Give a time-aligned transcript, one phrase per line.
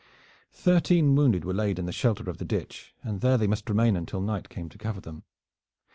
[0.53, 3.95] Thirteen wounded were laid in the shelter of the ditch, and there they must remain
[3.95, 5.21] until night came to cover them.